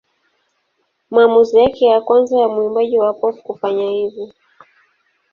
Maamuzi 1.11 1.57
yake 1.57 1.85
ya 1.85 2.01
kwanza 2.01 2.39
ya 2.39 2.47
mwimbaji 2.47 2.99
wa 2.99 3.13
pop 3.13 3.41
kufanya 3.43 3.89
hivyo. 3.89 4.33